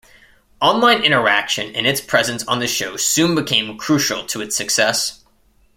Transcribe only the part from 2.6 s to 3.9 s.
show soon became